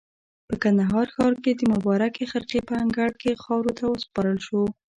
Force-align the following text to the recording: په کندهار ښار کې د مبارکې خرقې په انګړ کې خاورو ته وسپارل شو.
په 0.47 0.55
کندهار 0.63 1.07
ښار 1.15 1.33
کې 1.43 1.51
د 1.55 1.61
مبارکې 1.73 2.29
خرقې 2.31 2.59
په 2.67 2.73
انګړ 2.83 3.09
کې 3.21 3.39
خاورو 3.43 3.71
ته 3.77 3.83
وسپارل 3.87 4.37
شو. 4.47 4.61